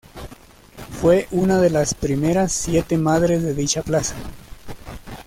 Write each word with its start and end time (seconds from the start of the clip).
Fue 0.99 1.27
una 1.29 1.59
de 1.59 1.69
las 1.69 1.93
primeras 1.93 2.51
siete 2.53 2.97
madres 2.97 3.43
de 3.43 3.53
dicha 3.53 3.83
plaza. 3.83 4.15